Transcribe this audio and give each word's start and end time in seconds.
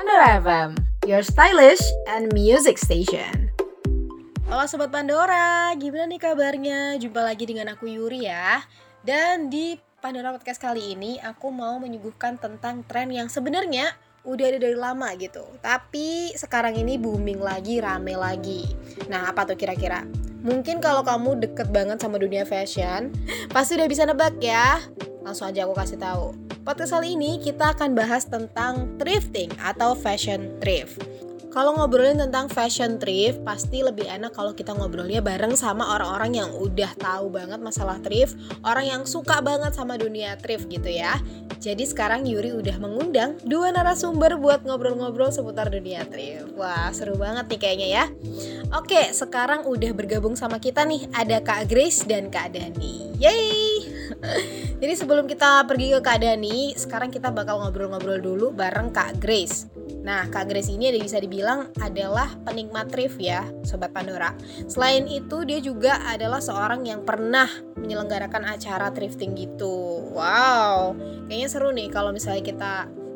Pandora 0.00 0.40
FM, 0.40 0.70
your 1.04 1.20
stylish 1.20 1.84
and 2.08 2.32
music 2.32 2.80
station. 2.80 3.52
Halo 4.48 4.64
Sobat 4.64 4.88
Pandora, 4.88 5.76
gimana 5.76 6.08
nih 6.08 6.16
kabarnya? 6.16 6.96
Jumpa 6.96 7.20
lagi 7.20 7.44
dengan 7.44 7.76
aku 7.76 7.84
Yuri 7.84 8.24
ya. 8.24 8.64
Dan 9.04 9.52
di 9.52 9.76
Pandora 10.00 10.32
Podcast 10.32 10.56
kali 10.56 10.96
ini 10.96 11.20
aku 11.20 11.52
mau 11.52 11.76
menyuguhkan 11.76 12.40
tentang 12.40 12.80
tren 12.88 13.12
yang 13.12 13.28
sebenarnya 13.28 13.92
udah 14.24 14.44
ada 14.48 14.58
dari 14.64 14.72
lama 14.72 15.12
gitu. 15.20 15.44
Tapi 15.60 16.32
sekarang 16.32 16.80
ini 16.80 16.96
booming 16.96 17.44
lagi, 17.44 17.84
rame 17.84 18.16
lagi. 18.16 18.72
Nah, 19.12 19.28
apa 19.28 19.44
tuh 19.52 19.60
kira-kira? 19.60 20.08
Mungkin 20.40 20.80
kalau 20.80 21.04
kamu 21.04 21.44
deket 21.44 21.68
banget 21.68 22.00
sama 22.00 22.16
dunia 22.16 22.48
fashion, 22.48 23.12
pasti 23.52 23.76
udah 23.76 23.84
bisa 23.84 24.08
nebak 24.08 24.32
ya. 24.40 24.80
Langsung 25.30 25.46
aja 25.46 25.62
aku 25.62 25.78
kasih 25.78 25.94
tahu. 26.02 26.34
Podcast 26.66 26.90
kali 26.90 27.14
ini 27.14 27.38
kita 27.38 27.70
akan 27.78 27.94
bahas 27.94 28.26
tentang 28.26 28.98
thrifting 28.98 29.46
atau 29.62 29.94
fashion 29.94 30.58
thrift. 30.58 30.98
Kalau 31.54 31.78
ngobrolin 31.78 32.18
tentang 32.18 32.50
fashion 32.50 32.98
thrift, 32.98 33.38
pasti 33.46 33.78
lebih 33.78 34.10
enak 34.10 34.34
kalau 34.34 34.50
kita 34.58 34.74
ngobrolnya 34.74 35.22
bareng 35.22 35.54
sama 35.54 35.86
orang-orang 35.94 36.34
yang 36.42 36.50
udah 36.50 36.90
tahu 36.98 37.30
banget 37.30 37.62
masalah 37.62 38.02
thrift, 38.02 38.34
orang 38.66 38.90
yang 38.90 39.02
suka 39.06 39.38
banget 39.38 39.70
sama 39.70 39.94
dunia 39.94 40.34
thrift 40.34 40.66
gitu 40.66 40.90
ya. 40.90 41.14
Jadi 41.62 41.86
sekarang 41.86 42.26
Yuri 42.26 42.50
udah 42.50 42.82
mengundang 42.82 43.38
dua 43.46 43.70
narasumber 43.70 44.34
buat 44.34 44.66
ngobrol-ngobrol 44.66 45.30
seputar 45.30 45.70
dunia 45.70 46.10
thrift. 46.10 46.58
Wah, 46.58 46.90
seru 46.90 47.14
banget 47.14 47.46
nih 47.54 47.60
kayaknya 47.62 47.88
ya. 48.02 48.04
Oke, 48.74 49.14
sekarang 49.14 49.62
udah 49.62 49.94
bergabung 49.94 50.34
sama 50.34 50.58
kita 50.58 50.82
nih, 50.82 51.06
ada 51.14 51.38
Kak 51.38 51.70
Grace 51.70 52.02
dan 52.02 52.34
Kak 52.34 52.50
Dani. 52.50 53.14
Yeay! 53.22 53.99
Jadi 54.80 54.94
sebelum 54.96 55.28
kita 55.28 55.64
pergi 55.68 55.92
ke 55.96 56.00
Kak 56.00 56.24
Dani, 56.24 56.72
sekarang 56.72 57.12
kita 57.12 57.28
bakal 57.28 57.60
ngobrol-ngobrol 57.60 58.20
dulu 58.20 58.46
bareng 58.52 58.92
Kak 58.92 59.20
Grace. 59.20 59.68
Nah, 60.00 60.24
Kak 60.32 60.48
Grace 60.48 60.72
ini 60.72 60.88
ada 60.88 60.96
bisa 60.96 61.20
dibilang 61.20 61.68
adalah 61.84 62.32
penikmat 62.48 62.88
thrift 62.88 63.20
ya, 63.20 63.44
Sobat 63.60 63.92
Pandora. 63.92 64.32
Selain 64.64 65.04
itu, 65.04 65.44
dia 65.44 65.60
juga 65.60 66.00
adalah 66.08 66.40
seorang 66.40 66.88
yang 66.88 67.04
pernah 67.04 67.48
menyelenggarakan 67.76 68.48
acara 68.48 68.88
thrifting 68.92 69.36
gitu. 69.36 70.08
Wow, 70.16 70.96
kayaknya 71.28 71.48
seru 71.52 71.68
nih 71.76 71.92
kalau 71.92 72.16
misalnya 72.16 72.40
kita 72.40 72.72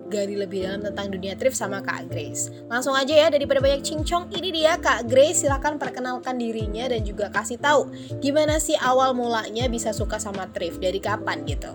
gali 0.09 0.37
lebih 0.37 0.69
dalam 0.69 0.81
tentang 0.85 1.13
dunia 1.13 1.35
thrift 1.37 1.57
sama 1.57 1.81
Kak 1.81 2.13
Grace. 2.13 2.53
Langsung 2.69 2.93
aja 2.93 3.13
ya 3.13 3.29
daripada 3.33 3.61
banyak 3.61 3.85
cincong, 3.85 4.33
ini 4.37 4.53
dia 4.53 4.77
Kak 4.77 5.09
Grace. 5.09 5.45
Silahkan 5.45 5.77
perkenalkan 5.77 6.37
dirinya 6.37 6.89
dan 6.89 7.05
juga 7.05 7.29
kasih 7.33 7.61
tahu 7.61 7.89
gimana 8.21 8.61
sih 8.61 8.77
awal 8.81 9.13
mulanya 9.17 9.69
bisa 9.69 9.91
suka 9.91 10.21
sama 10.21 10.49
thrift 10.53 10.81
dari 10.81 11.01
kapan 11.01 11.45
gitu. 11.45 11.75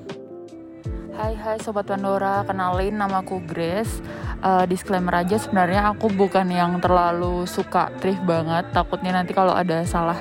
Hai 1.20 1.36
hai 1.36 1.60
Sobat 1.60 1.84
Pandora, 1.84 2.48
kenalin 2.48 2.96
namaku 2.96 3.44
Grace 3.44 4.00
uh, 4.44 4.64
Disclaimer 4.64 5.12
aja 5.20 5.36
sebenarnya 5.36 5.92
aku 5.92 6.08
bukan 6.12 6.48
yang 6.48 6.80
terlalu 6.80 7.44
suka 7.44 7.92
thrift 8.00 8.24
banget 8.24 8.68
Takutnya 8.72 9.16
nanti 9.16 9.36
kalau 9.36 9.52
ada 9.52 9.84
salah 9.84 10.16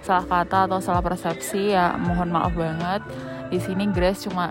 salah 0.00 0.24
kata 0.24 0.64
atau 0.64 0.80
salah 0.80 1.04
persepsi 1.04 1.76
ya 1.76 1.92
mohon 2.00 2.32
maaf 2.32 2.56
banget 2.56 3.04
di 3.52 3.60
sini 3.60 3.84
Grace 3.92 4.24
cuma 4.24 4.48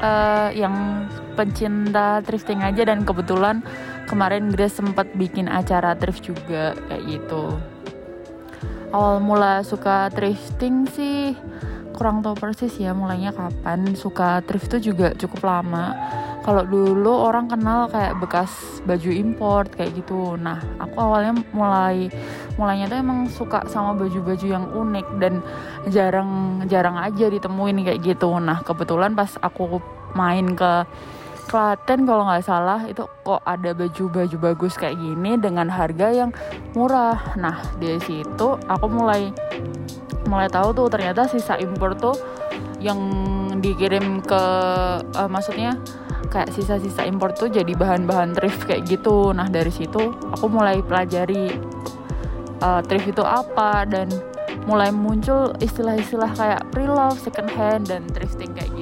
uh, 0.00 0.48
yang 0.56 1.04
pencinta 1.36 2.24
thrifting 2.24 2.64
aja 2.64 2.88
dan 2.88 3.04
kebetulan 3.04 3.60
kemarin 4.08 4.48
Grace 4.48 4.80
sempat 4.80 5.06
bikin 5.14 5.46
acara 5.46 5.92
thrift 5.94 6.24
juga 6.24 6.72
kayak 6.88 7.02
gitu. 7.04 7.54
Awal 8.94 9.20
mula 9.20 9.60
suka 9.60 10.08
thrifting 10.14 10.88
sih 10.88 11.36
kurang 11.96 12.20
tahu 12.20 12.36
persis 12.36 12.72
ya 12.80 12.96
mulainya 12.96 13.36
kapan. 13.36 13.92
Suka 13.92 14.40
thrift 14.48 14.72
itu 14.72 14.92
juga 14.92 15.12
cukup 15.12 15.44
lama. 15.44 15.92
Kalau 16.46 16.62
dulu 16.62 17.10
orang 17.10 17.50
kenal 17.50 17.90
kayak 17.90 18.22
bekas 18.22 18.48
baju 18.86 19.10
import 19.10 19.66
kayak 19.74 19.98
gitu. 19.98 20.38
Nah 20.38 20.62
aku 20.78 20.94
awalnya 20.94 21.42
mulai 21.50 22.06
mulainya 22.54 22.86
tuh 22.86 23.02
emang 23.02 23.26
suka 23.26 23.66
sama 23.66 23.98
baju-baju 23.98 24.46
yang 24.46 24.70
unik 24.70 25.06
dan 25.18 25.42
jarang 25.90 26.62
jarang 26.70 26.94
aja 27.02 27.26
ditemuin 27.26 27.82
kayak 27.82 28.00
gitu. 28.06 28.30
Nah 28.38 28.62
kebetulan 28.62 29.18
pas 29.18 29.34
aku 29.42 29.82
main 30.14 30.54
ke 30.54 30.86
Klaten 31.46 32.02
kalau 32.04 32.26
nggak 32.26 32.42
salah 32.42 32.82
itu 32.90 33.06
kok 33.22 33.38
ada 33.46 33.70
baju-baju 33.70 34.36
bagus 34.36 34.74
kayak 34.74 34.98
gini 34.98 35.38
dengan 35.38 35.70
harga 35.70 36.10
yang 36.10 36.30
murah. 36.74 37.38
Nah 37.38 37.62
di 37.78 37.96
situ 38.02 38.58
aku 38.66 38.86
mulai 38.90 39.30
mulai 40.26 40.50
tahu 40.50 40.74
tuh 40.74 40.90
ternyata 40.90 41.30
sisa 41.30 41.54
impor 41.62 41.94
tuh 41.94 42.18
yang 42.82 42.98
dikirim 43.62 44.20
ke 44.26 44.42
uh, 45.06 45.30
maksudnya 45.30 45.78
kayak 46.28 46.50
sisa-sisa 46.50 47.06
impor 47.06 47.32
tuh 47.32 47.48
jadi 47.48 47.72
bahan-bahan 47.72 48.34
thrift 48.34 48.66
kayak 48.66 48.84
gitu. 48.90 49.30
Nah 49.30 49.46
dari 49.46 49.70
situ 49.70 50.12
aku 50.34 50.50
mulai 50.50 50.82
pelajari 50.82 51.54
uh, 52.60 52.82
thrift 52.84 53.06
itu 53.16 53.22
apa 53.22 53.86
dan 53.86 54.10
mulai 54.66 54.90
muncul 54.90 55.54
istilah-istilah 55.62 56.34
kayak 56.34 56.60
pre-love, 56.74 57.16
second 57.22 57.48
hand 57.54 57.86
dan 57.86 58.04
thrifting 58.10 58.50
kayak. 58.52 58.75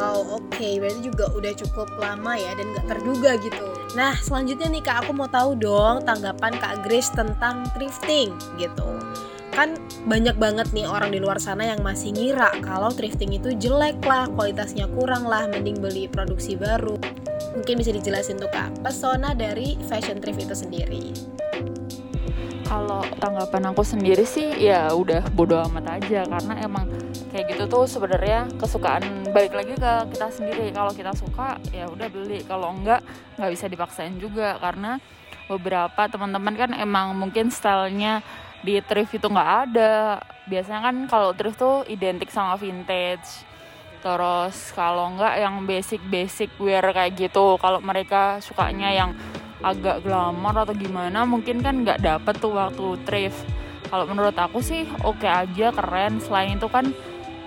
Wow, 0.00 0.40
oke, 0.40 0.48
okay. 0.56 0.80
berarti 0.80 1.12
juga 1.12 1.28
udah 1.36 1.52
cukup 1.60 1.92
lama 2.00 2.32
ya 2.32 2.56
dan 2.56 2.72
gak 2.72 2.88
terduga 2.88 3.36
gitu. 3.36 3.68
Nah, 3.92 4.16
selanjutnya 4.16 4.72
nih 4.72 4.80
Kak, 4.80 5.04
aku 5.04 5.12
mau 5.12 5.28
tahu 5.28 5.60
dong 5.60 6.08
tanggapan 6.08 6.56
Kak 6.56 6.88
Grace 6.88 7.12
tentang 7.12 7.68
thrifting 7.76 8.32
gitu. 8.56 8.96
Kan 9.52 9.76
banyak 10.08 10.40
banget 10.40 10.72
nih 10.72 10.88
orang 10.88 11.12
di 11.12 11.20
luar 11.20 11.36
sana 11.36 11.68
yang 11.68 11.84
masih 11.84 12.16
ngira 12.16 12.48
kalau 12.64 12.88
thrifting 12.88 13.36
itu 13.36 13.52
jelek 13.60 14.00
lah, 14.08 14.24
kualitasnya 14.32 14.88
kurang 14.88 15.28
lah, 15.28 15.44
mending 15.52 15.76
beli 15.84 16.08
produksi 16.08 16.56
baru. 16.56 16.96
Mungkin 17.60 17.76
bisa 17.76 17.92
dijelasin 17.92 18.40
tuh 18.40 18.48
Kak, 18.48 18.80
pesona 18.80 19.36
dari 19.36 19.76
fashion 19.84 20.16
thrift 20.16 20.48
itu 20.48 20.56
sendiri 20.56 21.12
kalau 22.70 23.02
tanggapan 23.18 23.74
aku 23.74 23.82
sendiri 23.82 24.22
sih 24.22 24.54
ya 24.54 24.94
udah 24.94 25.26
bodo 25.34 25.58
amat 25.58 25.98
aja 25.98 26.22
karena 26.22 26.54
emang 26.62 26.86
kayak 27.30 27.46
gitu 27.54 27.64
tuh 27.70 27.86
sebenarnya 27.86 28.50
kesukaan 28.58 29.30
balik 29.30 29.54
lagi 29.54 29.78
ke 29.78 29.92
kita 30.14 30.28
sendiri. 30.34 30.74
Kalau 30.74 30.92
kita 30.92 31.14
suka 31.14 31.56
ya 31.70 31.86
udah 31.86 32.08
beli. 32.10 32.42
Kalau 32.42 32.74
enggak 32.74 33.00
nggak 33.38 33.50
bisa 33.54 33.66
dipaksain 33.70 34.18
juga 34.18 34.58
karena 34.58 34.98
beberapa 35.46 36.06
teman-teman 36.10 36.54
kan 36.54 36.70
emang 36.74 37.14
mungkin 37.14 37.50
stylenya 37.50 38.22
di 38.66 38.82
thrift 38.82 39.14
itu 39.14 39.26
nggak 39.30 39.50
ada. 39.70 40.20
Biasanya 40.50 40.80
kan 40.90 40.96
kalau 41.06 41.30
thrift 41.32 41.58
tuh 41.62 41.86
identik 41.86 42.28
sama 42.34 42.58
vintage. 42.58 43.46
Terus 44.02 44.74
kalau 44.74 45.14
enggak 45.14 45.38
yang 45.38 45.62
basic 45.64 46.02
basic 46.10 46.50
wear 46.58 46.82
kayak 46.90 47.14
gitu. 47.14 47.54
Kalau 47.62 47.78
mereka 47.78 48.42
sukanya 48.42 48.90
yang 48.90 49.14
agak 49.60 50.00
glamor 50.02 50.56
atau 50.56 50.72
gimana 50.72 51.28
mungkin 51.28 51.60
kan 51.60 51.84
nggak 51.84 52.00
dapet 52.00 52.34
tuh 52.42 52.58
waktu 52.58 52.98
thrift. 53.06 53.40
Kalau 53.90 54.06
menurut 54.06 54.34
aku 54.38 54.62
sih 54.62 54.86
oke 55.02 55.20
okay 55.22 55.30
aja 55.30 55.70
keren. 55.74 56.18
Selain 56.22 56.56
itu 56.56 56.70
kan 56.70 56.94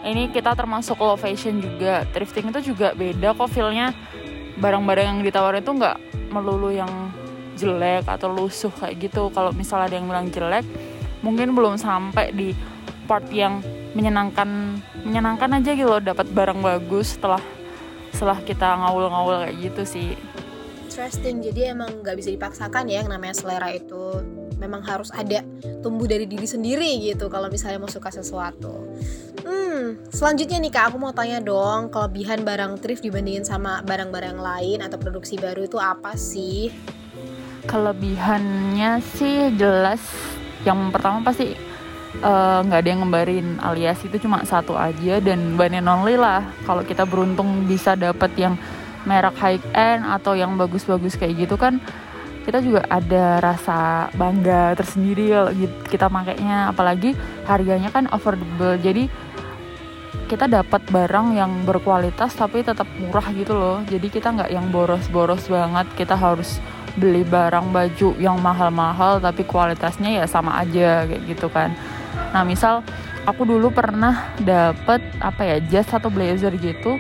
ini 0.03 0.30
kita 0.30 0.52
termasuk 0.53 1.00
low 1.00 1.16
fashion 1.16 1.64
juga. 1.64 2.03
Thrifting 2.12 2.52
itu 2.52 2.75
juga 2.75 2.91
beda 2.91 3.31
kok 3.34 3.50
feelnya. 3.52 3.96
Barang-barang 4.59 5.06
yang 5.09 5.19
ditawarin 5.24 5.64
itu 5.64 5.72
nggak 5.74 5.97
melulu 6.30 6.69
yang 6.69 6.91
jelek 7.56 8.06
atau 8.06 8.28
lusuh 8.30 8.69
kayak 8.69 9.09
gitu. 9.09 9.31
Kalau 9.31 9.56
misalnya 9.56 9.88
ada 9.90 9.96
yang 9.96 10.08
bilang 10.12 10.28
jelek 10.30 10.66
mungkin 11.24 11.56
belum 11.56 11.80
sampai 11.80 12.36
di 12.36 12.52
part 13.08 13.24
yang 13.31 13.63
menyenangkan 13.96 14.80
menyenangkan 15.08 15.59
aja 15.59 15.72
gitu 15.72 15.88
loh 15.88 16.03
dapat 16.03 16.28
barang 16.28 16.59
bagus 16.59 17.16
setelah 17.16 17.40
setelah 18.12 18.40
kita 18.44 18.68
ngawul-ngawul 18.84 19.47
kayak 19.47 19.56
gitu 19.72 19.84
sih. 19.88 20.09
Interesting. 20.84 21.42
Jadi 21.42 21.74
emang 21.74 22.03
nggak 22.03 22.16
bisa 22.19 22.30
dipaksakan 22.30 22.86
ya 22.86 23.02
yang 23.02 23.09
namanya 23.09 23.34
selera 23.34 23.74
itu 23.74 24.22
memang 24.63 24.81
harus 24.88 25.12
ada 25.12 25.44
tumbuh 25.84 26.07
dari 26.07 26.24
diri 26.24 26.47
sendiri 26.47 27.03
gitu 27.03 27.28
kalau 27.28 27.51
misalnya 27.51 27.84
mau 27.84 27.91
suka 27.91 28.07
sesuatu. 28.07 28.88
Hmm 29.44 29.63
selanjutnya 30.13 30.57
nih 30.62 30.72
kak 30.72 30.85
aku 30.94 30.97
mau 31.01 31.12
tanya 31.12 31.41
dong 31.44 31.90
kelebihan 31.90 32.46
barang 32.46 32.79
thrift 32.79 33.03
dibandingin 33.03 33.44
sama 33.44 33.81
barang-barang 33.84 34.38
lain 34.40 34.79
atau 34.85 34.97
produksi 35.01 35.35
baru 35.35 35.68
itu 35.68 35.78
apa 35.81 36.16
sih? 36.16 36.71
Kelebihannya 37.68 39.00
sih 39.15 39.56
jelas 39.56 40.00
yang 40.63 40.92
pertama 40.92 41.24
pasti 41.24 41.56
nggak 42.63 42.77
uh, 42.77 42.81
ada 42.83 42.88
yang 42.88 43.01
ngembarin 43.01 43.57
alias 43.57 43.98
itu 44.06 44.21
cuma 44.21 44.45
satu 44.45 44.77
aja 44.77 45.18
dan 45.18 45.57
one 45.57 45.75
and 45.75 45.89
only 45.89 46.15
lah. 46.15 46.45
Kalau 46.63 46.86
kita 46.86 47.04
beruntung 47.04 47.65
bisa 47.65 47.98
dapat 47.98 48.31
yang 48.38 48.56
merek 49.04 49.36
high 49.36 49.63
end 49.75 50.07
atau 50.07 50.31
yang 50.31 50.56
bagus-bagus 50.56 51.19
kayak 51.19 51.44
gitu 51.48 51.60
kan 51.60 51.83
kita 52.44 52.60
juga 52.60 52.84
ada 52.92 53.40
rasa 53.40 54.07
bangga 54.13 54.75
tersendiri 54.75 55.31
kita 55.88 56.12
makainya. 56.12 56.69
Apalagi 56.69 57.16
harganya 57.48 57.90
kan 57.90 58.07
affordable. 58.12 58.75
Jadi 58.80 59.07
kita 60.28 60.48
dapat 60.48 60.84
barang 60.92 61.36
yang 61.36 61.51
berkualitas 61.63 62.36
tapi 62.36 62.63
tetap 62.63 62.88
murah 63.00 63.28
gitu 63.31 63.56
loh. 63.56 63.78
Jadi 63.88 64.07
kita 64.12 64.36
nggak 64.36 64.51
yang 64.51 64.68
boros-boros 64.69 65.48
banget. 65.48 65.88
Kita 65.95 66.19
harus 66.19 66.60
beli 66.94 67.25
barang 67.25 67.74
baju 67.74 68.13
yang 68.22 68.38
mahal-mahal 68.38 69.18
tapi 69.18 69.42
kualitasnya 69.48 70.22
ya 70.22 70.25
sama 70.30 70.62
aja 70.62 71.10
kayak 71.10 71.24
gitu 71.25 71.48
kan. 71.50 71.74
Nah 72.36 72.46
misal 72.46 72.86
aku 73.25 73.48
dulu 73.48 73.72
pernah 73.74 74.36
dapet 74.44 75.01
apa 75.18 75.42
ya 75.42 75.57
jas 75.63 75.89
atau 75.89 76.12
blazer 76.12 76.54
gitu 76.60 77.00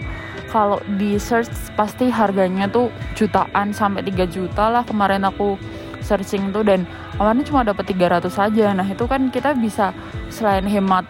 kalau 0.53 0.77
di 1.01 1.17
search 1.17 1.49
pasti 1.73 2.13
harganya 2.13 2.69
tuh 2.69 2.93
jutaan 3.17 3.73
sampai 3.73 4.05
3 4.05 4.29
juta 4.29 4.69
lah. 4.69 4.85
Kemarin 4.85 5.25
aku 5.25 5.57
searching 6.05 6.53
tuh 6.53 6.61
dan 6.61 6.85
awalnya 7.17 7.41
cuma 7.41 7.65
dapat 7.65 7.89
300 7.89 8.29
saja 8.29 8.75
nah 8.75 8.85
itu 8.85 9.07
kan 9.07 9.31
kita 9.31 9.55
bisa 9.55 9.95
selain 10.27 10.67
hemat 10.67 11.07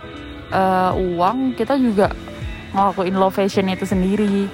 uh, 0.53 0.93
uang 0.93 1.57
kita 1.57 1.75
juga 1.81 2.13
ngelakuin 2.71 3.17
low 3.17 3.33
fashion 3.33 3.67
itu 3.67 3.83
sendiri. 3.83 4.47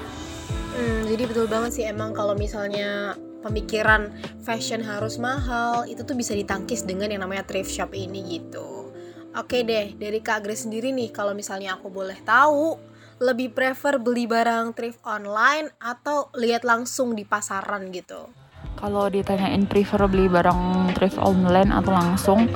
Hmm, 0.76 1.02
jadi 1.06 1.24
betul 1.28 1.46
banget 1.46 1.72
sih. 1.76 1.86
Emang 1.86 2.16
kalau 2.16 2.34
misalnya 2.34 3.14
pemikiran 3.46 4.12
fashion 4.44 4.84
harus 4.84 5.16
mahal 5.20 5.88
itu 5.88 6.04
tuh 6.04 6.16
bisa 6.16 6.36
ditangkis 6.36 6.84
dengan 6.84 7.12
yang 7.12 7.22
namanya 7.24 7.46
thrift 7.48 7.72
shop 7.72 7.96
ini 7.96 8.40
gitu. 8.40 8.92
Oke 9.38 9.62
deh 9.62 9.94
dari 9.96 10.20
Kak 10.26 10.42
Grace 10.44 10.66
sendiri 10.66 10.90
nih 10.90 11.14
kalau 11.14 11.38
misalnya 11.38 11.78
aku 11.78 11.88
boleh 11.88 12.18
tahu 12.26 12.89
lebih 13.20 13.52
prefer 13.52 14.00
beli 14.00 14.26
barang 14.26 14.74
thrift 14.76 15.04
online 15.04 15.72
atau 15.80 16.32
lihat 16.36 16.64
langsung 16.64 17.14
di 17.14 17.28
pasaran 17.28 17.92
gitu 17.92 18.32
kalau 18.80 19.12
ditanyain 19.12 19.68
prefer 19.68 20.08
beli 20.08 20.32
barang 20.32 20.96
thrift 20.96 21.20
online 21.20 21.68
atau 21.76 21.92
langsung, 21.92 22.48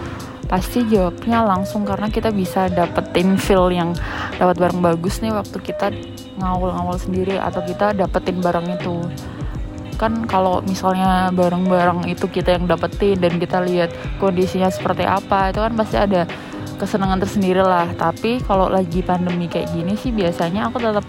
pasti 0.48 0.88
jawabnya 0.88 1.44
langsung 1.44 1.84
karena 1.84 2.08
kita 2.08 2.32
bisa 2.32 2.72
dapetin 2.72 3.36
feel 3.36 3.68
yang 3.68 3.92
dapat 4.40 4.56
barang 4.56 4.80
bagus 4.80 5.20
nih 5.20 5.36
waktu 5.36 5.60
kita 5.60 5.92
ngawal-ngawal 6.40 6.96
sendiri 6.96 7.36
atau 7.36 7.60
kita 7.68 7.92
dapetin 7.92 8.40
barang 8.40 8.68
itu. 8.72 9.04
Kan 10.00 10.24
kalau 10.24 10.64
misalnya 10.64 11.28
barang-barang 11.36 12.08
itu 12.08 12.32
kita 12.32 12.56
yang 12.56 12.72
dapetin 12.72 13.20
dan 13.20 13.36
kita 13.36 13.60
lihat 13.60 13.92
kondisinya 14.24 14.72
seperti 14.72 15.04
apa, 15.04 15.52
itu 15.52 15.60
kan 15.60 15.76
pasti 15.76 16.00
ada 16.00 16.24
kesenangan 16.84 17.24
tersendiri 17.24 17.64
lah. 17.64 17.88
Tapi 17.96 18.44
kalau 18.44 18.68
lagi 18.68 19.00
pandemi 19.00 19.48
kayak 19.48 19.72
gini 19.72 19.96
sih 19.96 20.12
biasanya 20.12 20.68
aku 20.68 20.84
tetap 20.84 21.08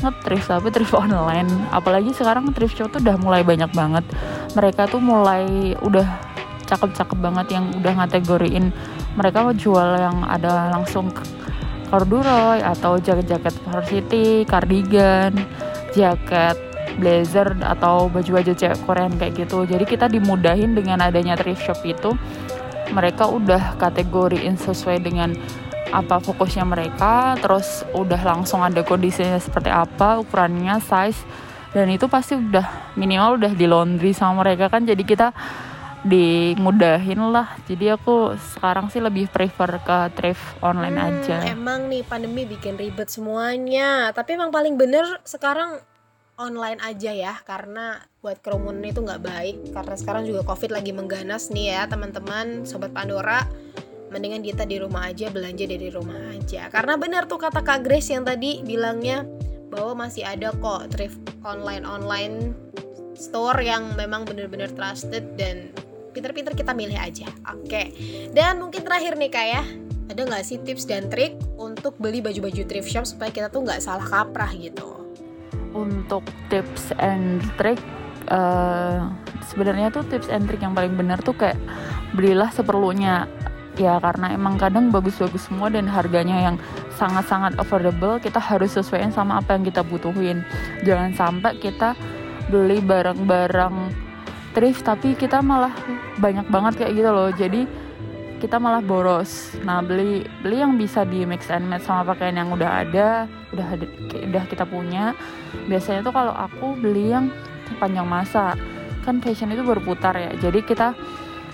nge-thrift 0.00 0.48
tapi 0.48 0.68
thrift 0.72 0.96
online 0.96 1.48
apalagi 1.76 2.16
sekarang 2.16 2.48
thrift 2.56 2.72
shop 2.72 2.88
tuh 2.88 3.04
udah 3.04 3.20
mulai 3.20 3.44
banyak 3.44 3.68
banget 3.76 4.00
mereka 4.56 4.88
tuh 4.88 4.96
mulai 4.96 5.76
udah 5.84 6.08
cakep-cakep 6.64 7.18
banget 7.20 7.46
yang 7.52 7.68
udah 7.76 7.92
ngategoriin 8.00 8.72
mereka 9.12 9.44
mau 9.44 9.52
jual 9.52 10.00
yang 10.00 10.24
ada 10.24 10.72
langsung 10.72 11.12
corduroy 11.90 12.62
atau 12.62 12.96
jaket-jaket 13.02 13.54
varsity, 13.66 14.46
cardigan, 14.46 15.34
jaket 15.92 16.56
blazer 17.02 17.58
atau 17.62 18.06
baju-baju 18.06 18.52
cewek 18.54 18.78
Korean 18.86 19.14
kayak 19.18 19.46
gitu. 19.46 19.66
Jadi 19.66 19.84
kita 19.86 20.06
dimudahin 20.06 20.74
dengan 20.78 21.02
adanya 21.02 21.34
thrift 21.34 21.66
shop 21.66 21.82
itu. 21.82 22.14
Mereka 22.90 23.30
udah 23.30 23.78
kategoriin 23.78 24.58
sesuai 24.58 25.02
dengan 25.02 25.34
apa 25.90 26.22
fokusnya 26.22 26.62
mereka 26.62 27.34
terus 27.42 27.82
udah 27.98 28.22
langsung 28.22 28.62
ada 28.62 28.86
kondisinya 28.86 29.42
seperti 29.42 29.74
apa 29.74 30.22
ukurannya 30.22 30.78
size 30.78 31.18
dan 31.74 31.90
itu 31.90 32.06
pasti 32.06 32.38
udah 32.38 32.94
minimal 32.94 33.42
udah 33.42 33.52
di 33.58 33.66
laundry 33.66 34.14
sama 34.14 34.46
mereka 34.46 34.70
kan 34.70 34.86
jadi 34.86 35.02
kita 35.02 35.34
dimudahin 36.00 37.20
lah. 37.28 37.60
Jadi 37.68 37.92
aku 37.92 38.32
sekarang 38.56 38.88
sih 38.88 39.04
lebih 39.04 39.28
prefer 39.28 39.80
ke 39.84 39.98
thrift 40.16 40.44
online 40.64 40.96
hmm, 40.96 41.06
aja. 41.06 41.36
emang 41.52 41.92
nih 41.92 42.02
pandemi 42.08 42.48
bikin 42.48 42.80
ribet 42.80 43.12
semuanya. 43.12 44.08
Tapi 44.16 44.40
emang 44.40 44.48
paling 44.48 44.80
bener 44.80 45.04
sekarang 45.28 45.80
online 46.40 46.80
aja 46.80 47.12
ya 47.12 47.36
karena 47.44 48.00
buat 48.24 48.40
kerumunan 48.40 48.80
itu 48.88 49.04
nggak 49.04 49.22
baik. 49.22 49.56
Karena 49.76 49.94
sekarang 49.94 50.24
juga 50.24 50.40
covid 50.48 50.72
lagi 50.72 50.96
mengganas 50.96 51.52
nih 51.52 51.76
ya 51.76 51.82
teman-teman 51.84 52.64
sobat 52.64 52.96
Pandora. 52.96 53.44
Mendingan 54.10 54.42
kita 54.42 54.66
di 54.66 54.80
rumah 54.80 55.06
aja 55.12 55.30
belanja 55.30 55.68
dari 55.68 55.92
rumah 55.92 56.34
aja. 56.34 56.66
Karena 56.72 56.98
benar 56.98 57.30
tuh 57.30 57.38
kata 57.38 57.62
Kak 57.62 57.86
Grace 57.86 58.10
yang 58.10 58.26
tadi 58.26 58.58
bilangnya 58.66 59.22
bahwa 59.70 60.08
masih 60.08 60.26
ada 60.26 60.50
kok 60.50 60.90
thrift 60.90 61.20
online 61.46 61.86
online 61.86 62.58
store 63.14 63.62
yang 63.62 63.94
memang 63.94 64.26
benar-benar 64.26 64.72
trusted 64.74 65.38
dan 65.38 65.70
pinter-pinter 66.10 66.58
kita 66.58 66.74
milih 66.74 66.98
aja. 66.98 67.30
Oke. 67.54 67.94
Dan 68.34 68.58
mungkin 68.58 68.82
terakhir 68.82 69.14
nih 69.14 69.30
kak 69.30 69.46
ya. 69.46 69.62
Ada 70.10 70.26
nggak 70.26 70.42
sih 70.42 70.58
tips 70.58 70.90
dan 70.90 71.06
trik 71.06 71.38
untuk 71.54 71.94
beli 72.02 72.18
baju-baju 72.18 72.66
thrift 72.66 72.90
shop 72.90 73.06
supaya 73.06 73.30
kita 73.30 73.46
tuh 73.46 73.62
nggak 73.62 73.78
salah 73.78 74.02
kaprah 74.02 74.50
gitu 74.58 75.00
untuk 75.80 76.24
tips 76.52 76.92
and 77.00 77.40
trick 77.56 77.80
uh, 78.30 79.10
sebenarnya 79.50 79.90
tuh 79.90 80.06
tips 80.06 80.30
and 80.30 80.46
trick 80.46 80.62
yang 80.62 80.72
paling 80.72 80.94
benar 80.94 81.18
tuh 81.20 81.34
kayak 81.34 81.58
belilah 82.14 82.48
seperlunya. 82.54 83.26
Ya 83.78 83.96
karena 83.96 84.34
emang 84.34 84.60
kadang 84.60 84.92
bagus-bagus 84.92 85.48
semua 85.48 85.72
dan 85.72 85.88
harganya 85.88 86.36
yang 86.52 86.56
sangat-sangat 87.00 87.56
affordable 87.56 88.20
kita 88.20 88.36
harus 88.36 88.76
sesuaikan 88.76 89.14
sama 89.14 89.40
apa 89.40 89.56
yang 89.56 89.64
kita 89.64 89.80
butuhin. 89.80 90.44
Jangan 90.84 91.16
sampai 91.16 91.56
kita 91.56 91.96
beli 92.50 92.82
barang-barang 92.82 93.74
thrift 94.52 94.84
tapi 94.84 95.14
kita 95.14 95.40
malah 95.40 95.72
banyak 96.18 96.44
banget 96.50 96.72
kayak 96.82 96.92
gitu 96.98 97.10
loh. 97.10 97.30
Jadi 97.32 97.64
kita 98.40 98.56
malah 98.56 98.80
boros. 98.80 99.52
Nah 99.60 99.84
beli 99.84 100.24
beli 100.40 100.64
yang 100.64 100.80
bisa 100.80 101.04
di 101.04 101.28
mix 101.28 101.52
and 101.52 101.68
match 101.68 101.84
sama 101.84 102.16
pakaian 102.16 102.40
yang 102.40 102.48
udah 102.48 102.82
ada 102.82 103.28
udah 103.52 103.68
udah 104.24 104.44
kita 104.48 104.64
punya. 104.64 105.12
Biasanya 105.68 106.00
tuh 106.00 106.16
kalau 106.16 106.32
aku 106.32 106.80
beli 106.80 107.12
yang 107.12 107.28
panjang 107.76 108.08
masa. 108.08 108.56
Kan 109.04 109.20
fashion 109.20 109.52
itu 109.52 109.60
berputar 109.60 110.16
ya. 110.16 110.32
Jadi 110.40 110.64
kita 110.64 110.96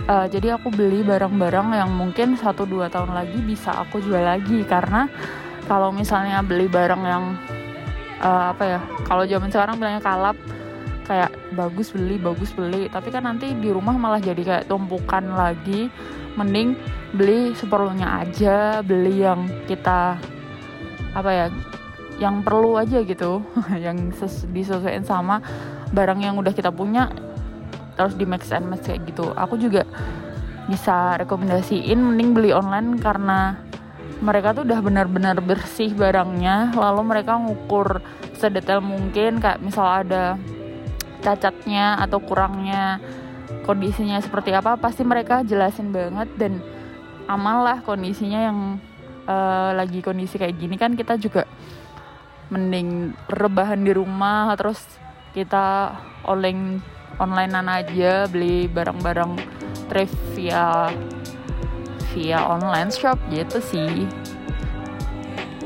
uh, 0.06 0.26
jadi 0.30 0.54
aku 0.54 0.70
beli 0.70 1.02
barang-barang 1.02 1.74
yang 1.74 1.90
mungkin 1.90 2.38
satu 2.38 2.62
dua 2.62 2.86
tahun 2.86 3.12
lagi 3.12 3.42
bisa 3.42 3.74
aku 3.74 3.98
jual 3.98 4.22
lagi. 4.22 4.62
Karena 4.62 5.10
kalau 5.66 5.90
misalnya 5.90 6.40
beli 6.46 6.70
barang 6.70 7.02
yang 7.02 7.34
uh, 8.22 8.54
apa 8.54 8.62
ya 8.62 8.80
kalau 9.02 9.26
zaman 9.26 9.50
sekarang 9.50 9.82
bilangnya 9.82 10.00
kalap 10.00 10.38
kayak 11.06 11.34
bagus 11.58 11.90
beli 11.90 12.14
bagus 12.22 12.54
beli. 12.54 12.86
Tapi 12.86 13.10
kan 13.10 13.26
nanti 13.26 13.50
di 13.58 13.74
rumah 13.74 13.98
malah 13.98 14.22
jadi 14.22 14.42
kayak 14.42 14.64
tumpukan 14.70 15.26
lagi 15.34 15.90
mending 16.36 16.76
beli 17.16 17.56
seperlunya 17.56 18.24
aja 18.24 18.84
beli 18.84 19.24
yang 19.24 19.48
kita 19.64 20.20
apa 21.16 21.30
ya 21.32 21.46
yang 22.16 22.40
perlu 22.44 22.76
aja 22.80 23.00
gitu 23.04 23.44
yang 23.84 24.12
disesuaikan 24.52 25.04
sama 25.04 25.40
barang 25.92 26.20
yang 26.20 26.36
udah 26.36 26.52
kita 26.52 26.72
punya 26.72 27.12
terus 27.96 28.14
di 28.14 28.28
Max 28.28 28.52
and 28.52 28.68
Match 28.68 28.92
kayak 28.92 29.08
gitu. 29.08 29.32
Aku 29.32 29.56
juga 29.56 29.88
bisa 30.68 31.16
rekomendasiin 31.16 31.96
mending 31.96 32.36
beli 32.36 32.50
online 32.52 33.00
karena 33.00 33.56
mereka 34.20 34.56
tuh 34.56 34.64
udah 34.64 34.80
benar-benar 34.80 35.38
bersih 35.44 35.92
barangnya 35.92 36.72
lalu 36.74 37.02
mereka 37.04 37.36
ngukur 37.36 38.00
sedetail 38.36 38.80
mungkin 38.80 39.38
kayak 39.38 39.60
misal 39.60 39.84
ada 39.84 40.40
cacatnya 41.20 42.00
atau 42.00 42.18
kurangnya 42.20 42.98
kondisinya 43.66 44.18
seperti 44.22 44.54
apa 44.54 44.78
pasti 44.78 45.02
mereka 45.02 45.42
jelasin 45.42 45.90
banget 45.90 46.28
dan 46.38 46.62
aman 47.26 47.62
lah 47.62 47.78
kondisinya 47.82 48.40
yang 48.50 48.58
uh, 49.26 49.74
lagi 49.74 50.02
kondisi 50.02 50.38
kayak 50.38 50.58
gini. 50.58 50.78
Kan 50.78 50.94
kita 50.94 51.18
juga 51.18 51.46
mending 52.50 53.14
rebahan 53.26 53.82
di 53.82 53.90
rumah 53.90 54.54
terus 54.54 54.78
kita 55.34 55.92
oleng 56.24 56.78
onlinean 57.18 57.66
aja 57.66 58.30
beli 58.30 58.70
barang-barang 58.70 59.34
thrift 59.90 60.16
via 60.38 60.92
via 62.14 62.38
online 62.46 62.88
shop 62.94 63.18
gitu 63.28 63.58
sih 63.58 64.06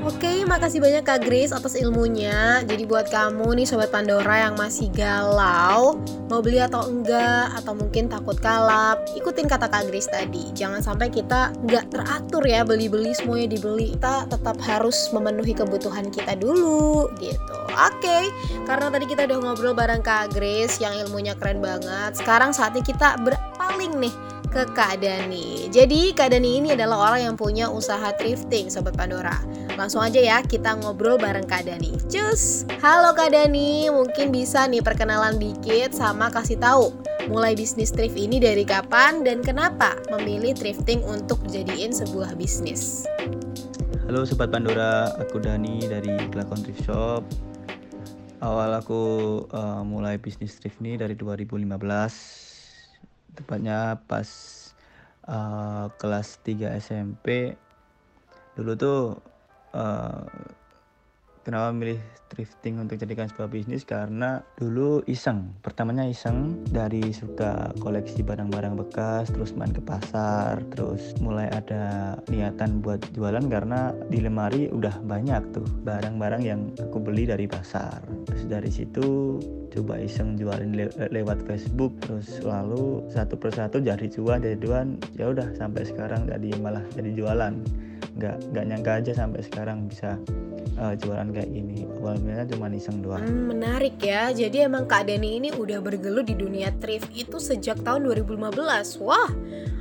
Oke, 0.00 0.48
makasih 0.48 0.80
banyak 0.80 1.04
Kak 1.04 1.28
Grace 1.28 1.52
atas 1.52 1.76
ilmunya. 1.76 2.64
Jadi 2.64 2.88
buat 2.88 3.12
kamu 3.12 3.52
nih 3.52 3.66
Sobat 3.68 3.92
Pandora 3.92 4.48
yang 4.48 4.56
masih 4.56 4.88
galau, 4.96 6.00
mau 6.32 6.40
beli 6.40 6.56
atau 6.56 6.88
enggak, 6.88 7.52
atau 7.60 7.76
mungkin 7.76 8.08
takut 8.08 8.40
kalap, 8.40 9.04
ikutin 9.12 9.44
kata 9.44 9.68
Kak 9.68 9.92
Grace 9.92 10.08
tadi. 10.08 10.56
Jangan 10.56 10.80
sampai 10.80 11.12
kita 11.12 11.52
nggak 11.68 11.92
teratur 11.92 12.40
ya 12.48 12.64
beli-beli 12.64 13.12
semuanya 13.12 13.52
dibeli. 13.52 13.92
Kita 13.92 14.24
tetap 14.24 14.56
harus 14.64 14.96
memenuhi 15.12 15.52
kebutuhan 15.52 16.08
kita 16.08 16.32
dulu 16.32 17.12
gitu. 17.20 17.56
Oke, 17.76 18.32
karena 18.64 18.88
tadi 18.88 19.04
kita 19.04 19.28
udah 19.28 19.38
ngobrol 19.52 19.76
bareng 19.76 20.00
Kak 20.00 20.32
Grace 20.32 20.80
yang 20.80 20.96
ilmunya 20.96 21.36
keren 21.36 21.60
banget. 21.60 22.16
Sekarang 22.16 22.56
saatnya 22.56 22.80
kita 22.80 23.20
berpaling 23.20 24.00
nih 24.00 24.14
ke 24.50 24.66
Kak 24.74 25.04
Dani. 25.04 25.70
Jadi 25.70 26.10
Kak 26.16 26.34
Dani 26.34 26.58
ini 26.58 26.68
adalah 26.74 27.12
orang 27.12 27.30
yang 27.30 27.36
punya 27.38 27.70
usaha 27.70 28.10
thrifting 28.18 28.66
Sobat 28.66 28.98
Pandora. 28.98 29.59
Langsung 29.80 30.04
aja 30.04 30.20
ya 30.20 30.44
kita 30.44 30.76
ngobrol 30.76 31.16
bareng 31.16 31.48
Kak 31.48 31.64
Dani. 31.64 31.96
Cus! 32.12 32.68
Halo 32.84 33.16
Kak 33.16 33.32
Dani, 33.32 33.88
mungkin 33.88 34.28
bisa 34.28 34.68
nih 34.68 34.84
perkenalan 34.84 35.40
dikit 35.40 35.96
sama 35.96 36.28
kasih 36.28 36.60
tahu 36.60 36.92
mulai 37.32 37.56
bisnis 37.56 37.88
thrift 37.88 38.20
ini 38.20 38.36
dari 38.36 38.68
kapan 38.68 39.24
dan 39.24 39.40
kenapa 39.40 39.96
memilih 40.12 40.52
thrifting 40.52 41.00
untuk 41.08 41.40
jadiin 41.48 41.96
sebuah 41.96 42.36
bisnis. 42.36 43.08
Halo 44.04 44.28
Sobat 44.28 44.52
Pandora, 44.52 45.16
aku 45.16 45.40
Dani 45.40 45.88
dari 45.88 46.12
Kelakon 46.28 46.60
Thrift 46.60 46.84
Shop. 46.84 47.24
Awal 48.44 48.84
aku 48.84 49.02
uh, 49.48 49.80
mulai 49.80 50.20
bisnis 50.20 50.60
thrift 50.60 50.76
ini 50.84 51.00
dari 51.00 51.16
2015 51.16 51.64
tepatnya 53.32 53.96
pas 54.04 54.28
uh, 55.24 55.88
kelas 55.96 56.36
3 56.44 56.76
SMP 56.76 57.56
dulu 58.60 58.76
tuh 58.76 59.29
uh, 59.74 60.24
kenapa 61.42 61.72
milih 61.74 61.98
thrifting 62.30 62.78
untuk 62.78 63.00
jadikan 63.00 63.26
sebuah 63.26 63.50
bisnis? 63.50 63.82
Karena 63.82 64.38
dulu 64.54 65.02
iseng. 65.10 65.50
Pertamanya 65.64 66.06
iseng 66.06 66.62
dari 66.70 67.10
suka 67.10 67.74
koleksi 67.82 68.22
barang-barang 68.22 68.78
bekas 68.78 69.32
terus 69.34 69.50
main 69.56 69.74
ke 69.74 69.82
pasar 69.82 70.62
terus 70.70 71.16
mulai 71.18 71.50
ada 71.50 72.14
niatan 72.30 72.78
buat 72.84 73.02
jualan 73.16 73.42
karena 73.50 73.90
di 74.08 74.22
lemari 74.22 74.70
udah 74.70 75.02
banyak 75.02 75.42
tuh 75.50 75.66
barang-barang 75.82 76.42
yang 76.44 76.70
aku 76.78 77.02
beli 77.02 77.26
dari 77.26 77.50
pasar. 77.50 77.98
Terus 78.30 78.46
dari 78.46 78.70
situ 78.70 79.40
coba 79.70 79.96
iseng 80.02 80.34
jualin 80.34 80.74
le 80.74 80.86
lewat 81.14 81.46
Facebook 81.46 81.94
terus 82.02 82.42
lalu 82.42 83.06
satu 83.08 83.38
persatu 83.38 83.78
jadi 83.78 84.06
cuan 84.10 84.42
jadi 84.42 84.58
cuan 84.58 84.98
ya 85.14 85.30
udah 85.30 85.54
sampai 85.54 85.86
sekarang 85.86 86.26
jadi 86.26 86.58
malah 86.58 86.82
jadi 86.94 87.10
jualan. 87.14 87.54
Nggak 88.18 88.36
nggak 88.50 88.64
nyangka 88.66 88.92
aja 89.00 89.12
sampai 89.14 89.40
sekarang 89.46 89.86
bisa 89.86 90.18
uh, 90.76 90.94
jualan 90.98 91.30
kayak 91.30 91.50
gini. 91.52 91.86
Awalnya 92.00 92.48
cuma 92.50 92.72
iseng 92.72 93.04
doang. 93.04 93.22
Hmm, 93.22 93.54
menarik 93.54 93.96
ya. 94.02 94.34
Jadi 94.34 94.66
emang 94.66 94.88
Kak 94.90 95.06
Dani 95.06 95.38
ini 95.38 95.48
udah 95.54 95.78
bergelut 95.78 96.26
di 96.26 96.34
dunia 96.34 96.74
thrift 96.80 97.12
itu 97.14 97.38
sejak 97.38 97.80
tahun 97.86 98.08
2015 98.10 99.00
wah 99.04 99.30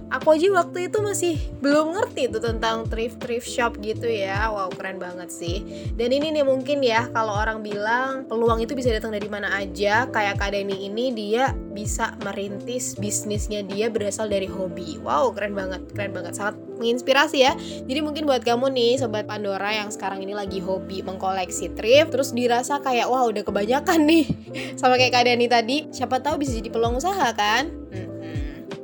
aku 0.09 0.33
aja 0.33 0.49
waktu 0.51 0.89
itu 0.89 0.97
masih 1.05 1.35
belum 1.61 1.93
ngerti 1.93 2.33
tuh 2.33 2.41
tentang 2.41 2.89
thrift 2.89 3.21
thrift 3.21 3.45
shop 3.45 3.77
gitu 3.79 4.09
ya. 4.09 4.49
Wow 4.49 4.73
keren 4.73 4.97
banget 4.97 5.29
sih. 5.29 5.63
Dan 5.93 6.11
ini 6.11 6.33
nih 6.33 6.45
mungkin 6.45 6.81
ya 6.81 7.07
kalau 7.13 7.37
orang 7.37 7.61
bilang 7.61 8.25
peluang 8.25 8.59
itu 8.59 8.73
bisa 8.73 8.89
datang 8.89 9.13
dari 9.13 9.29
mana 9.29 9.53
aja 9.55 9.78
kayak 9.87 10.35
Kak 10.35 10.51
Deni 10.51 10.91
ini 10.91 11.15
dia 11.15 11.55
bisa 11.55 12.11
merintis 12.27 12.99
bisnisnya 12.99 13.63
dia 13.63 13.87
berasal 13.87 14.27
dari 14.27 14.49
hobi 14.49 14.99
wow 14.99 15.31
keren 15.31 15.55
banget 15.55 15.87
keren 15.95 16.11
banget 16.11 16.35
sangat 16.35 16.59
menginspirasi 16.75 17.37
ya 17.39 17.55
jadi 17.87 18.03
mungkin 18.03 18.27
buat 18.27 18.43
kamu 18.43 18.67
nih 18.75 18.99
sobat 18.99 19.23
Pandora 19.23 19.71
yang 19.71 19.87
sekarang 19.87 20.19
ini 20.19 20.35
lagi 20.35 20.59
hobi 20.59 20.99
mengkoleksi 20.99 21.71
thrift 21.79 22.11
terus 22.11 22.35
dirasa 22.35 22.83
kayak 22.83 23.07
wah 23.07 23.23
udah 23.23 23.47
kebanyakan 23.47 24.03
nih 24.03 24.25
sama 24.79 24.99
kayak 24.99 25.15
Kak 25.15 25.23
Deni 25.23 25.47
tadi 25.47 25.87
siapa 25.95 26.19
tahu 26.19 26.43
bisa 26.43 26.59
jadi 26.59 26.67
peluang 26.67 26.99
usaha 26.99 27.31
kan 27.31 27.71
hmm 27.95 28.09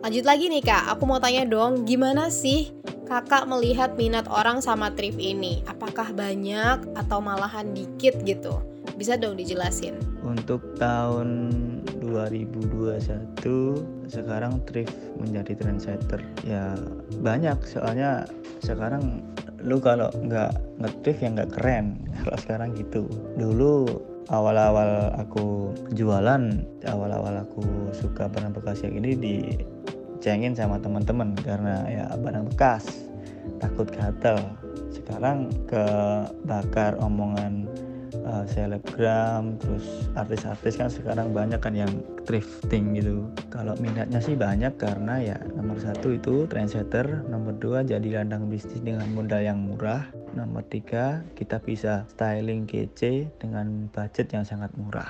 Lanjut 0.05 0.21
lagi 0.21 0.53
nih 0.53 0.61
kak, 0.61 0.85
aku 0.93 1.09
mau 1.09 1.17
tanya 1.17 1.49
dong, 1.49 1.81
gimana 1.81 2.29
sih 2.29 2.69
kakak 3.09 3.49
melihat 3.49 3.97
minat 3.97 4.29
orang 4.29 4.61
sama 4.61 4.93
thrift 4.93 5.17
ini? 5.17 5.65
Apakah 5.65 6.13
banyak 6.13 6.85
atau 6.93 7.17
malahan 7.17 7.73
dikit 7.73 8.13
gitu? 8.21 8.61
Bisa 9.01 9.17
dong 9.17 9.33
dijelasin. 9.33 10.14
Untuk 10.25 10.81
tahun 10.81 11.53
2021 12.01 13.45
sekarang 14.09 14.57
thrift 14.65 14.97
menjadi 15.21 15.53
trendsetter. 15.53 16.17
Ya 16.41 16.73
banyak. 17.21 17.61
Soalnya 17.61 18.25
sekarang 18.65 19.21
lu 19.61 19.77
kalau 19.77 20.09
nggak 20.09 20.81
nge 20.81 21.13
ya 21.21 21.29
nggak 21.29 21.53
keren. 21.53 22.01
Kalau 22.25 22.37
sekarang 22.41 22.73
gitu. 22.73 23.05
Dulu 23.37 23.85
awal-awal 24.33 25.13
aku 25.21 25.69
jualan 25.93 26.65
awal-awal 26.89 27.45
aku 27.45 27.93
suka 27.93 28.25
barang 28.25 28.57
bekas 28.57 28.81
yang 28.81 28.97
ini 28.97 29.13
di 29.13 29.35
dicengin 30.17 30.57
sama 30.57 30.81
teman-teman. 30.81 31.37
Karena 31.37 31.85
ya 31.85 32.09
barang 32.17 32.49
bekas 32.49 33.13
takut 33.61 33.85
gatel. 33.93 34.41
Sekarang 34.89 35.53
ke 35.69 35.85
bakar 36.49 36.97
omongan 36.97 37.69
uh, 38.25 38.43
selebgram 38.49 39.55
terus 39.61 40.09
artis-artis 40.17 40.75
kan 40.75 40.89
sekarang 40.89 41.31
banyak 41.31 41.61
kan 41.61 41.77
yang 41.77 41.91
thrifting 42.25 42.97
gitu. 42.97 43.29
Kalau 43.53 43.77
minatnya 43.77 44.19
sih 44.19 44.33
banyak 44.33 44.75
karena 44.75 45.21
ya 45.21 45.37
nomor 45.53 45.77
satu 45.77 46.17
itu 46.17 46.49
trendsetter 46.49 47.23
nomor 47.29 47.55
dua 47.55 47.85
jadi 47.85 48.21
ladang 48.21 48.49
bisnis 48.49 48.81
dengan 48.81 49.07
modal 49.13 49.45
yang 49.45 49.61
murah 49.61 50.09
nomor 50.35 50.65
tiga 50.67 51.23
kita 51.37 51.61
bisa 51.61 52.03
styling 52.11 52.67
kece 52.67 53.29
dengan 53.39 53.87
budget 53.93 54.27
yang 54.33 54.43
sangat 54.43 54.73
murah. 54.75 55.07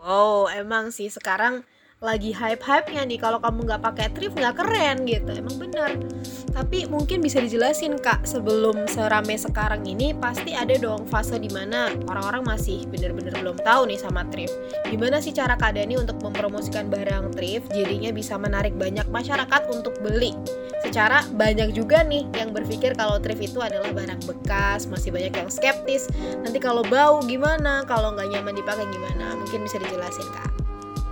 Wow 0.00 0.48
emang 0.52 0.92
sih 0.92 1.08
sekarang 1.08 1.64
lagi 2.00 2.32
hype-hype-nya 2.32 3.04
nih 3.04 3.20
kalau 3.20 3.36
kamu 3.44 3.68
nggak 3.68 3.84
pakai 3.84 4.08
thrift 4.16 4.32
nggak 4.32 4.56
keren 4.56 5.04
gitu. 5.04 5.36
Emang 5.36 5.60
bener. 5.60 6.00
Tapi 6.48 6.88
mungkin 6.88 7.20
bisa 7.20 7.44
dijelasin 7.44 8.00
kak 8.00 8.24
sebelum 8.24 8.88
serame 8.88 9.36
sekarang 9.36 9.84
ini 9.84 10.16
pasti 10.16 10.56
ada 10.56 10.80
dong 10.80 11.04
fase 11.04 11.36
di 11.36 11.52
mana 11.52 11.92
orang-orang 12.08 12.56
masih 12.56 12.88
bener-bener 12.88 13.36
belum 13.36 13.60
tahu 13.60 13.84
nih 13.84 14.00
sama 14.00 14.24
thrift. 14.32 14.56
Gimana 14.88 15.20
sih 15.20 15.36
cara 15.36 15.60
kak 15.60 15.76
Dani 15.76 16.00
untuk 16.00 16.16
mempromosikan 16.24 16.88
barang 16.88 17.36
thrift? 17.36 17.68
Jadinya 17.68 18.16
bisa 18.16 18.40
menarik 18.40 18.72
banyak 18.80 19.04
masyarakat 19.12 19.68
untuk 19.68 19.92
beli. 20.00 20.32
Secara 20.80 21.28
banyak 21.36 21.76
juga 21.76 22.00
nih 22.00 22.24
yang 22.32 22.56
berpikir 22.56 22.96
kalau 22.96 23.20
thrift 23.20 23.44
itu 23.44 23.60
adalah 23.60 23.92
barang 23.92 24.24
bekas 24.24 24.88
masih 24.88 25.12
banyak 25.12 25.36
yang 25.36 25.52
skeptis. 25.52 26.08
Nanti 26.40 26.64
kalau 26.64 26.80
bau 26.80 27.20
gimana 27.28 27.84
kalau 27.84 28.16
nggak 28.16 28.32
nyaman 28.32 28.56
dipakai 28.56 28.88
gimana? 28.88 29.36
Mungkin 29.36 29.68
bisa 29.68 29.76
dijelasin 29.76 30.24
kak 30.32 30.59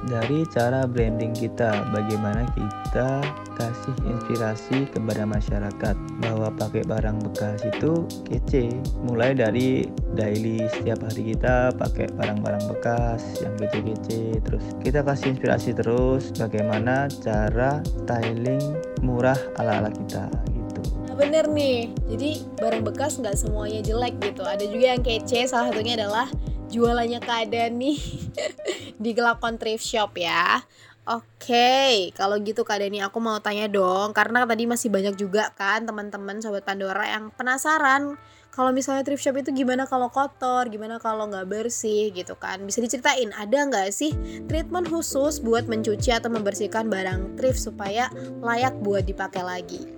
dari 0.09 0.49
cara 0.49 0.89
branding 0.89 1.37
kita. 1.37 1.85
Bagaimana 1.93 2.49
kita 2.57 3.21
kasih 3.55 3.97
inspirasi 4.09 4.89
kepada 4.91 5.29
masyarakat. 5.29 5.97
Bahwa 6.25 6.49
pakai 6.57 6.83
barang 6.89 7.21
bekas 7.31 7.63
itu 7.69 8.09
kece. 8.27 8.73
Mulai 9.05 9.37
dari 9.37 9.87
daily 10.17 10.65
setiap 10.73 11.05
hari 11.05 11.37
kita 11.37 11.71
pakai 11.77 12.09
barang-barang 12.17 12.65
bekas 12.73 13.45
yang 13.45 13.55
kece-kece. 13.61 14.41
Terus 14.43 14.65
kita 14.81 15.05
kasih 15.05 15.37
inspirasi 15.37 15.77
terus 15.77 16.33
bagaimana 16.35 17.07
cara 17.23 17.85
styling 18.05 18.81
murah 19.05 19.39
ala-ala 19.61 19.93
kita 19.93 20.27
gitu. 20.51 20.81
Nah, 21.07 21.15
bener 21.15 21.45
nih. 21.53 21.93
Jadi 22.09 22.31
barang 22.57 22.83
bekas 22.83 23.21
nggak 23.21 23.37
semuanya 23.37 23.85
jelek 23.85 24.17
gitu. 24.25 24.43
Ada 24.43 24.65
juga 24.65 24.97
yang 24.97 25.03
kece 25.05 25.45
salah 25.47 25.71
satunya 25.71 25.95
adalah 26.01 26.27
jualannya 26.69 27.21
keadaan 27.25 27.81
nih 27.81 27.97
di 28.99 29.15
Gelakon 29.15 29.57
Thrift 29.57 29.87
Shop 29.87 30.13
ya. 30.19 30.61
Oke, 31.09 31.25
okay, 31.49 31.93
kalau 32.13 32.37
gitu 32.45 32.69
Kak 32.69 32.85
Dani 32.85 33.01
aku 33.01 33.17
mau 33.17 33.41
tanya 33.41 33.65
dong 33.65 34.13
Karena 34.13 34.45
tadi 34.45 34.69
masih 34.69 34.93
banyak 34.93 35.17
juga 35.17 35.57
kan 35.57 35.89
teman-teman 35.89 36.37
Sobat 36.45 36.69
Pandora 36.69 37.01
yang 37.09 37.33
penasaran 37.33 38.21
Kalau 38.53 38.77
misalnya 38.77 39.09
thrift 39.09 39.25
shop 39.25 39.41
itu 39.41 39.57
gimana 39.57 39.89
kalau 39.89 40.13
kotor, 40.13 40.69
gimana 40.69 41.01
kalau 41.01 41.25
nggak 41.33 41.49
bersih 41.49 42.13
gitu 42.13 42.37
kan 42.37 42.61
Bisa 42.61 42.85
diceritain 42.85 43.33
ada 43.33 43.57
nggak 43.57 43.89
sih 43.89 44.13
treatment 44.53 44.93
khusus 44.93 45.41
buat 45.41 45.65
mencuci 45.65 46.13
atau 46.13 46.29
membersihkan 46.29 46.93
barang 46.93 47.41
thrift 47.41 47.57
supaya 47.57 48.13
layak 48.45 48.77
buat 48.85 49.09
dipakai 49.09 49.41
lagi 49.41 49.89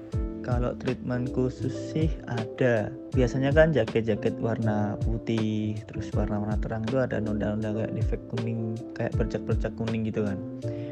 kalau 0.50 0.74
treatment 0.82 1.30
khusus 1.30 1.70
sih 1.94 2.10
ada. 2.26 2.90
Biasanya 3.14 3.54
kan 3.54 3.70
jaket-jaket 3.70 4.34
warna 4.42 4.98
putih 5.06 5.78
terus 5.86 6.10
warna-warna 6.10 6.58
terang 6.58 6.82
itu 6.86 6.98
ada 6.98 7.22
noda-noda 7.22 7.70
kayak 7.74 7.92
defek 7.94 8.22
kuning 8.34 8.74
kayak 8.94 9.14
bercak-bercak 9.14 9.70
kuning 9.78 10.06
gitu 10.06 10.26
kan 10.26 10.38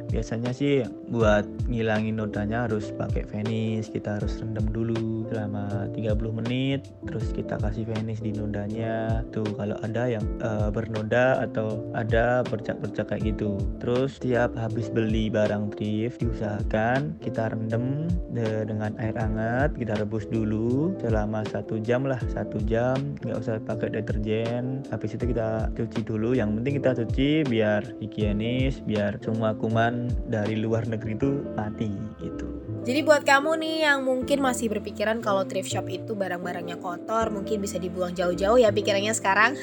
biasanya 0.09 0.51
sih 0.57 0.85
buat 1.13 1.45
ngilangin 1.69 2.17
nodanya 2.17 2.65
harus 2.65 2.91
pakai 2.97 3.29
vanish 3.29 3.93
kita 3.93 4.17
harus 4.21 4.41
rendam 4.41 4.65
dulu 4.73 5.29
selama 5.29 5.89
30 5.93 6.39
menit 6.41 6.89
terus 7.05 7.31
kita 7.37 7.61
kasih 7.61 7.85
vanish 7.85 8.25
di 8.25 8.33
nodanya. 8.33 9.23
Tuh 9.31 9.47
kalau 9.57 9.77
ada 9.85 10.09
yang 10.09 10.25
uh, 10.41 10.73
bernoda 10.73 11.45
atau 11.45 11.85
ada 11.93 12.41
bercak-bercak 12.49 13.13
kayak 13.13 13.35
gitu. 13.35 13.61
Terus 13.81 14.17
tiap 14.21 14.57
habis 14.57 14.89
beli 14.89 15.29
barang 15.29 15.77
thrift 15.77 16.25
diusahakan 16.25 17.17
kita 17.21 17.53
rendam 17.53 18.09
de 18.33 18.65
dengan 18.65 18.97
air 19.01 19.17
hangat 19.17 19.77
kita 19.77 19.97
rebus 20.01 20.25
dulu 20.29 20.97
selama 21.01 21.45
satu 21.49 21.77
jam 21.81 22.09
lah 22.09 22.21
satu 22.33 22.59
jam. 22.65 22.97
Nggak 23.25 23.39
usah 23.45 23.61
pakai 23.63 23.93
deterjen. 23.93 24.83
Habis 24.89 25.21
itu 25.21 25.31
kita 25.31 25.73
cuci 25.77 26.01
dulu 26.05 26.33
yang 26.33 26.57
penting 26.57 26.81
kita 26.81 26.97
cuci 27.05 27.45
biar 27.49 27.85
higienis 28.01 28.81
biar 28.85 29.21
semua 29.21 29.53
kuman 29.57 29.98
dari 30.27 30.59
luar 30.59 30.87
negeri 30.87 31.15
itu 31.19 31.31
mati 31.55 31.91
gitu. 32.23 32.58
Jadi 32.89 33.05
buat 33.05 33.21
kamu 33.21 33.61
nih 33.61 33.77
yang 33.85 34.01
mungkin 34.01 34.41
masih 34.41 34.73
berpikiran 34.73 35.21
kalau 35.21 35.45
thrift 35.45 35.69
shop 35.69 35.93
itu 35.93 36.17
barang-barangnya 36.17 36.81
kotor, 36.81 37.29
mungkin 37.29 37.61
bisa 37.61 37.77
dibuang 37.77 38.17
jauh-jauh 38.17 38.57
ya 38.57 38.73
pikirannya 38.73 39.13
sekarang. 39.13 39.61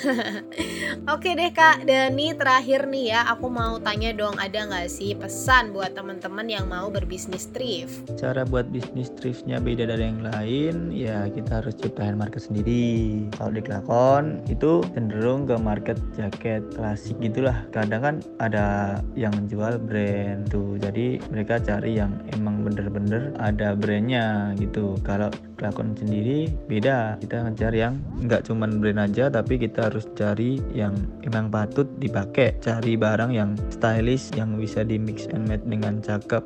Oke 1.14 1.34
deh 1.34 1.50
kak, 1.50 1.90
dan 1.90 2.14
nih 2.14 2.38
terakhir 2.38 2.86
nih 2.86 3.18
ya, 3.18 3.26
aku 3.34 3.50
mau 3.50 3.82
tanya 3.82 4.14
dong 4.14 4.38
ada 4.38 4.70
nggak 4.70 4.86
sih 4.94 5.18
pesan 5.18 5.74
buat 5.74 5.98
teman-teman 5.98 6.46
yang 6.46 6.70
mau 6.70 6.94
berbisnis 6.94 7.50
thrift? 7.50 8.06
Cara 8.14 8.46
buat 8.46 8.70
bisnis 8.70 9.10
thriftnya 9.18 9.58
beda 9.58 9.90
dari 9.90 10.06
yang 10.06 10.22
lain, 10.22 10.94
ya 10.94 11.26
kita 11.26 11.66
harus 11.66 11.74
ciptain 11.82 12.22
market 12.22 12.46
sendiri. 12.46 13.26
Kalau 13.42 13.58
di 13.58 13.62
Klakon 13.66 14.46
itu 14.54 14.86
cenderung 14.94 15.50
ke 15.50 15.58
market 15.58 15.98
jaket 16.14 16.62
klasik 16.78 17.18
gitulah. 17.18 17.58
Kadang 17.74 18.06
kan 18.06 18.16
ada 18.38 19.02
yang 19.18 19.34
brand 19.50 19.82
brand 19.90 20.46
tuh 20.46 20.78
jadi 20.78 21.18
mereka 21.34 21.58
cari 21.58 21.98
yang 21.98 22.22
emang 22.30 22.62
bener-bener 22.62 23.15
ada 23.40 23.76
brandnya 23.76 24.54
gitu. 24.60 24.98
Kalau 25.04 25.32
kelakon 25.56 25.96
sendiri 25.96 26.52
beda. 26.68 27.18
Kita 27.20 27.48
cari 27.56 27.80
yang 27.82 27.96
nggak 28.26 28.48
cuman 28.48 28.84
brand 28.84 29.02
aja 29.02 29.32
tapi 29.32 29.60
kita 29.60 29.90
harus 29.92 30.06
cari 30.14 30.60
yang 30.76 30.96
emang 31.24 31.50
patut 31.50 31.88
dipakai. 32.00 32.56
Cari 32.60 33.00
barang 33.00 33.32
yang 33.32 33.56
stylish 33.72 34.32
yang 34.36 34.60
bisa 34.60 34.84
di 34.84 35.00
mix 35.00 35.28
and 35.32 35.48
match 35.48 35.64
dengan 35.66 36.04
cakep 36.04 36.44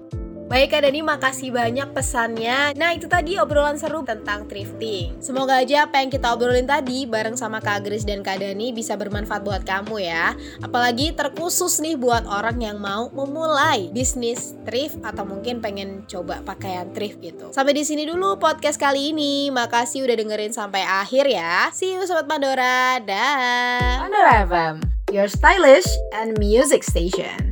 Baik 0.50 0.74
Kak 0.74 0.82
Dani, 0.82 1.06
makasih 1.06 1.54
banyak 1.54 1.94
pesannya. 1.94 2.74
Nah 2.74 2.98
itu 2.98 3.06
tadi 3.06 3.38
obrolan 3.38 3.78
seru 3.78 4.02
tentang 4.02 4.50
thrifting. 4.50 5.22
Semoga 5.22 5.62
aja 5.62 5.86
apa 5.86 6.02
yang 6.02 6.10
kita 6.10 6.26
obrolin 6.34 6.66
tadi 6.66 7.06
bareng 7.06 7.38
sama 7.38 7.62
Kak 7.62 7.86
Gris 7.86 8.02
dan 8.02 8.26
Kak 8.26 8.42
Dani 8.42 8.74
bisa 8.74 8.98
bermanfaat 8.98 9.46
buat 9.46 9.62
kamu 9.62 10.02
ya. 10.02 10.34
Apalagi 10.66 11.14
terkhusus 11.14 11.78
nih 11.86 12.02
buat 12.02 12.26
orang 12.26 12.58
yang 12.66 12.82
mau 12.82 13.14
memulai 13.14 13.94
bisnis 13.94 14.58
thrift 14.66 14.98
atau 15.06 15.22
mungkin 15.22 15.62
pengen 15.62 16.10
coba 16.10 16.42
pakaian 16.42 16.90
thrift 16.98 17.22
gitu. 17.22 17.54
Sampai 17.54 17.78
di 17.78 17.86
sini 17.86 18.10
dulu 18.10 18.42
podcast 18.42 18.82
kali 18.82 19.14
ini. 19.14 19.54
Makasih 19.54 20.02
udah 20.02 20.18
dengerin 20.18 20.50
sampai 20.50 20.82
akhir 20.82 21.30
ya. 21.30 21.70
See 21.70 21.94
you 21.94 22.02
Sobat 22.10 22.26
Pandora. 22.26 22.98
Dah. 23.06 24.02
Pandora 24.02 24.50
FM 24.50 24.76
Your 25.14 25.30
stylish 25.30 25.86
and 26.18 26.42
music 26.42 26.82
station. 26.82 27.49